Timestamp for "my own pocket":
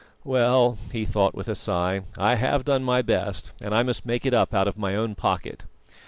4.75-5.65